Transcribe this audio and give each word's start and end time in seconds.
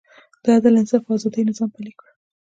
د 0.43 0.45
عدل، 0.55 0.73
انصاف 0.79 1.03
او 1.05 1.15
ازادۍ 1.17 1.41
نظام 1.49 1.69
پلی 1.75 1.91
کړ. 1.99 2.07